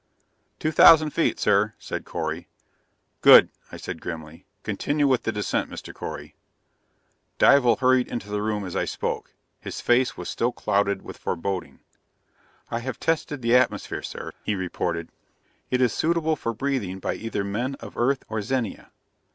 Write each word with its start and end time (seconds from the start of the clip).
"Two 0.57 0.71
thousand 0.71 1.11
feet, 1.11 1.39
sir," 1.39 1.75
said 1.77 2.05
Correy. 2.05 2.47
"Good," 3.21 3.49
I 3.71 3.77
said 3.77 4.01
grimly. 4.01 4.47
"Continue 4.63 5.07
with 5.07 5.21
the 5.21 5.31
descent, 5.31 5.69
Mr. 5.69 5.93
Correy." 5.93 6.33
Dival 7.37 7.75
hurried 7.75 8.07
into 8.07 8.27
the 8.27 8.41
room 8.41 8.65
as 8.65 8.75
I 8.75 8.85
spoke. 8.85 9.35
His 9.59 9.79
face 9.79 10.17
was 10.17 10.27
still 10.27 10.51
clouded 10.53 11.03
with 11.03 11.19
foreboding. 11.19 11.81
"I 12.71 12.79
have 12.79 12.99
tested 12.99 13.43
the 13.43 13.55
atmosphere, 13.55 14.01
sir," 14.01 14.31
he 14.41 14.55
reported. 14.55 15.09
"It 15.69 15.81
is 15.81 15.93
suitable 15.93 16.35
for 16.35 16.51
breathing 16.51 16.97
by 16.97 17.13
either 17.13 17.43
men 17.43 17.75
of 17.75 17.95
Earth 17.95 18.23
or 18.27 18.41
Zenia. 18.41 18.89